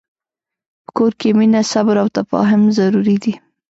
[0.83, 3.33] په کور کې مینه، صبر، او تفاهم ضرور دي.